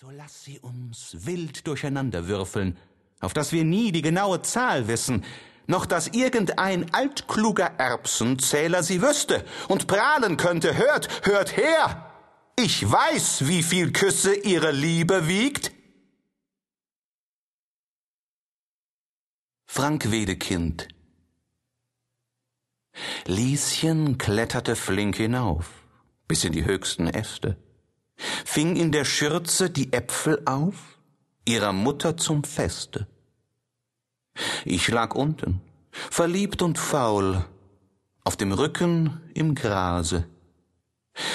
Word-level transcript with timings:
So 0.00 0.10
lass 0.10 0.44
sie 0.44 0.58
uns 0.60 1.14
wild 1.26 1.66
durcheinanderwürfeln, 1.66 2.78
auf 3.20 3.34
dass 3.34 3.52
wir 3.52 3.64
nie 3.64 3.92
die 3.92 4.00
genaue 4.00 4.40
Zahl 4.40 4.88
wissen, 4.88 5.26
noch 5.66 5.84
dass 5.84 6.08
irgendein 6.08 6.94
altkluger 6.94 7.66
Erbsenzähler 7.76 8.82
sie 8.82 9.02
wüsste 9.02 9.44
und 9.68 9.88
prahlen 9.88 10.38
könnte, 10.38 10.78
hört, 10.78 11.26
hört 11.26 11.54
her! 11.54 12.10
Ich 12.56 12.90
weiß, 12.90 13.46
wie 13.46 13.62
viel 13.62 13.92
Küsse 13.92 14.34
ihre 14.34 14.72
Liebe 14.72 15.28
wiegt. 15.28 15.70
Frank 19.66 20.10
Wedekind 20.10 20.88
Lieschen 23.26 24.16
kletterte 24.16 24.76
flink 24.76 25.16
hinauf, 25.16 25.68
bis 26.26 26.44
in 26.44 26.52
die 26.52 26.64
höchsten 26.64 27.06
Äste, 27.06 27.58
fing 28.52 28.74
in 28.74 28.90
der 28.90 29.04
Schürze 29.04 29.70
die 29.70 29.92
Äpfel 29.92 30.42
auf, 30.44 30.98
ihrer 31.44 31.72
Mutter 31.72 32.16
zum 32.16 32.42
Feste. 32.42 33.06
Ich 34.64 34.88
lag 34.88 35.14
unten, 35.14 35.60
verliebt 35.92 36.60
und 36.60 36.76
faul, 36.76 37.44
auf 38.24 38.36
dem 38.36 38.50
Rücken 38.50 39.20
im 39.34 39.54
Grase. 39.54 40.26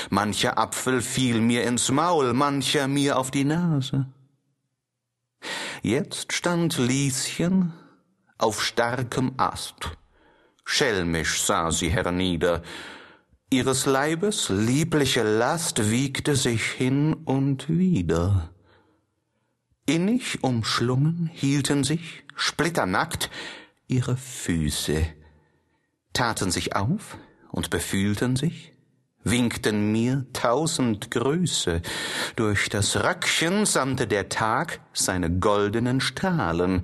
Mancher 0.09 0.57
Apfel 0.57 1.01
fiel 1.01 1.39
mir 1.39 1.63
ins 1.63 1.89
Maul, 1.89 2.33
mancher 2.33 2.89
mir 2.89 3.17
auf 3.17 3.31
die 3.31 3.45
Nase. 3.45 4.07
Jetzt 5.83 6.33
stand 6.33 6.77
Lieschen 6.77 7.71
auf 8.37 8.61
starkem 8.61 9.35
Ast. 9.37 9.79
Schelmisch 10.65 11.41
sah 11.41 11.71
sie 11.71 11.89
hernieder. 11.89 12.61
Ihres 13.51 13.85
Leibes 13.85 14.49
liebliche 14.49 15.21
Last 15.21 15.91
wiegte 15.91 16.35
sich 16.35 16.63
hin 16.63 17.13
und 17.13 17.69
wieder. 17.69 18.49
Innig 19.85 20.43
umschlungen 20.43 21.29
hielten 21.31 21.83
sich, 21.83 22.23
splitternackt, 22.35 23.29
ihre 23.87 24.17
Füße, 24.17 25.05
taten 26.11 26.49
sich 26.49 26.75
auf 26.75 27.17
und 27.51 27.69
befühlten 27.69 28.35
sich, 28.35 28.73
winkten 29.23 29.91
mir 29.91 30.25
tausend 30.33 31.11
Grüße. 31.11 31.83
Durch 32.35 32.69
das 32.69 32.95
Röckchen 33.03 33.67
sandte 33.67 34.07
der 34.07 34.27
Tag 34.27 34.79
seine 34.91 35.29
goldenen 35.29 36.01
Strahlen. 36.01 36.83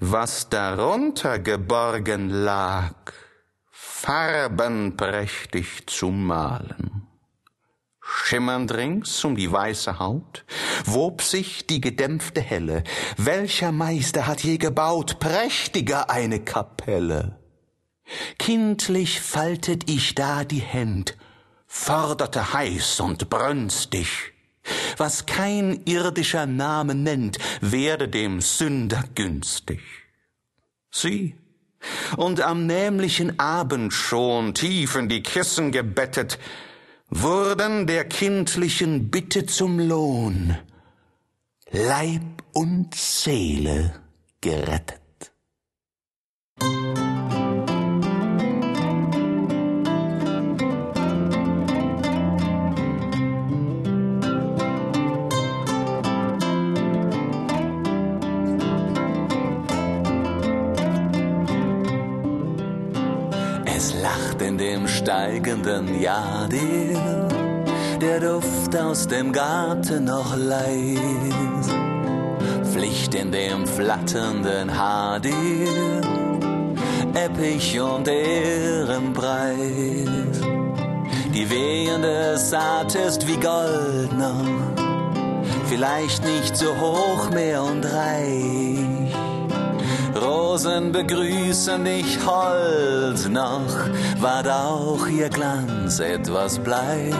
Was 0.00 0.48
darunter 0.48 1.38
geborgen 1.38 2.28
lag, 2.28 3.12
farbenprächtig 4.02 5.86
zu 5.86 6.08
malen. 6.10 7.06
Schimmernd 8.00 8.74
rings 8.74 9.24
um 9.24 9.36
die 9.36 9.50
weiße 9.50 9.98
Haut 10.00 10.44
wob 10.84 11.22
sich 11.22 11.66
die 11.66 11.80
gedämpfte 11.80 12.40
Helle. 12.40 12.82
Welcher 13.16 13.70
Meister 13.70 14.26
hat 14.26 14.42
je 14.42 14.58
gebaut 14.58 15.20
prächtiger 15.20 16.10
eine 16.10 16.40
Kapelle? 16.40 17.38
Kindlich 18.38 19.20
faltet 19.20 19.88
ich 19.88 20.14
da 20.16 20.44
die 20.44 20.60
Händ 20.60 21.16
forderte 21.72 22.52
heiß 22.52 23.00
und 23.00 23.30
brünstig. 23.30 24.34
Was 24.98 25.24
kein 25.24 25.82
irdischer 25.86 26.44
Name 26.44 26.94
nennt, 26.94 27.38
werde 27.62 28.08
dem 28.08 28.42
Sünder 28.42 29.04
günstig. 29.14 29.80
Sieh, 30.90 31.34
und 32.16 32.40
am 32.40 32.66
nämlichen 32.66 33.38
Abend 33.38 33.92
schon, 33.92 34.54
tief 34.54 34.94
in 34.94 35.08
die 35.08 35.22
Kissen 35.22 35.72
gebettet, 35.72 36.38
wurden 37.08 37.86
der 37.86 38.04
kindlichen 38.04 39.10
Bitte 39.10 39.46
zum 39.46 39.78
Lohn 39.78 40.56
Leib 41.70 42.42
und 42.52 42.94
Seele 42.94 43.94
gerettet. 44.40 45.01
Es 63.84 63.94
lacht 64.00 64.40
in 64.40 64.58
dem 64.58 64.86
steigenden 64.86 66.00
Jahr 66.00 66.48
der 68.00 68.20
Duft 68.20 68.76
aus 68.76 69.08
dem 69.08 69.32
Garten 69.32 70.04
noch 70.04 70.36
leis, 70.36 71.66
Pflicht 72.72 73.16
in 73.16 73.32
dem 73.32 73.66
flatternden 73.66 74.78
Haar 74.78 75.20
Eppich 77.14 77.80
und 77.80 78.06
Ehrenpreis. 78.06 79.56
Die 81.34 81.50
wehende 81.50 82.38
Saat 82.38 82.94
ist 82.94 83.26
wie 83.26 83.40
Gold 83.40 84.16
noch, 84.16 84.46
vielleicht 85.68 86.24
nicht 86.24 86.56
so 86.56 86.68
hoch 86.76 87.30
mehr 87.30 87.64
und 87.64 87.84
reich 87.84 88.71
Rosen 90.62 90.92
begrüßen 90.92 91.84
dich 91.84 92.18
hold 92.24 93.28
noch, 93.30 93.88
ward 94.20 94.48
auch 94.48 95.08
ihr 95.08 95.28
Glanz 95.28 95.98
etwas 95.98 96.60
bleich. 96.60 97.12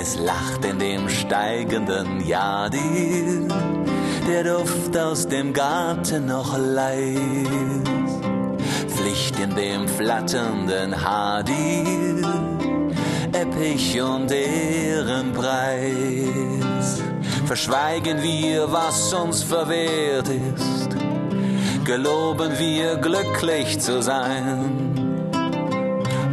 Es 0.00 0.16
lacht 0.16 0.64
in 0.64 0.78
dem 0.78 1.08
steigenden 1.08 2.24
Jahr 2.24 2.70
der 2.70 4.44
Duft 4.44 4.96
aus 4.96 5.26
dem 5.26 5.52
Garten 5.52 6.26
noch 6.26 6.56
leis. 6.56 7.18
Pflicht 8.86 9.40
in 9.40 9.56
dem 9.56 9.88
flatternden 9.88 10.94
Haar 11.04 11.42
Eppich 13.32 14.00
und 14.00 14.30
Ehrenpreis. 14.30 15.50
Verschweigen 17.46 18.22
wir, 18.22 18.70
was 18.70 19.12
uns 19.12 19.42
verwehrt 19.42 20.28
ist, 20.28 20.89
geloben 21.90 22.56
wir 22.56 22.94
glücklich 22.98 23.80
zu 23.80 24.00
sein. 24.00 24.94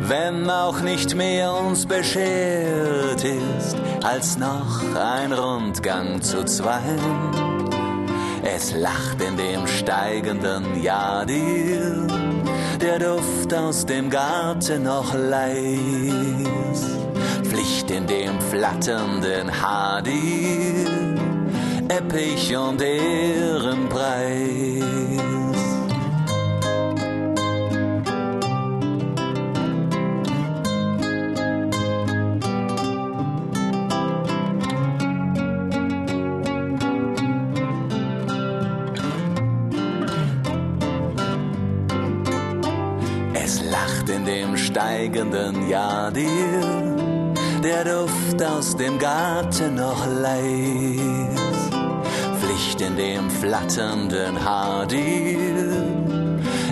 Wenn 0.01 0.47
auch 0.51 0.81
nicht 0.81 1.16
mehr 1.16 1.51
uns 1.51 1.88
beschert 1.88 3.23
ist, 3.23 3.75
als 4.03 4.38
noch 4.38 4.84
ein 4.96 5.34
Rundgang 5.34 6.22
zu 6.22 6.46
zweien. 6.46 7.31
Es 8.44 8.72
lacht 8.75 9.19
in 9.19 9.35
dem 9.35 9.66
steigenden 9.66 10.84
Jahr 10.84 11.25
dir, 11.25 12.06
der 12.79 13.00
Duft 13.00 13.51
aus 13.51 13.84
dem 13.84 14.12
Garten 14.12 14.84
noch 14.84 15.16
leis. 15.16 16.81
Pflicht 17.41 17.90
in 17.90 18.06
dem 18.06 18.40
flatternden 18.51 19.50
Haar 19.59 20.03
dir, 20.03 20.85
Eppich 21.90 22.56
und 22.56 22.79
Ehrenpreis. 22.79 24.77
Es 44.07 44.07
lacht 44.07 44.19
in 44.19 44.25
dem 44.25 44.57
steigenden 44.57 45.69
Jahr 45.69 46.12
der 46.12 47.84
Duft 47.84 48.41
aus 48.41 48.75
dem 48.75 48.97
Garten 49.00 49.75
noch 49.75 50.06
leis. 50.22 51.38
Pflicht 52.40 52.82
in 52.82 52.96
dem 52.96 53.29
flatternden 53.29 54.43
Haar 54.43 54.87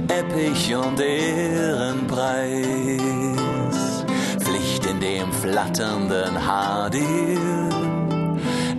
Eppich 0.07 0.75
und 0.75 0.99
Ehrenpreis. 0.99 2.65
Pflicht 4.39 4.85
in 4.85 4.99
dem 4.99 5.31
flatternden 5.33 6.45
Haar 6.45 6.91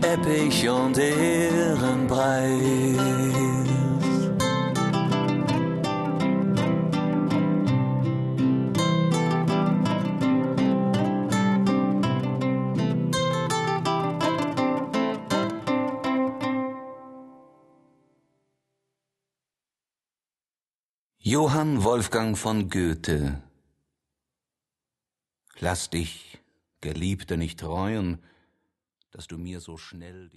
Eppich 0.02 0.68
und 0.68 0.98
Ehrenpreis. 0.98 3.05
Johann 21.28 21.82
Wolfgang 21.82 22.38
von 22.38 22.70
Goethe. 22.70 23.42
Lass 25.58 25.90
dich, 25.90 26.38
Geliebte, 26.80 27.36
nicht 27.36 27.64
reuen, 27.64 28.22
dass 29.10 29.26
du 29.26 29.36
mir 29.36 29.58
so 29.58 29.76
schnell 29.76 30.28
dich 30.28 30.34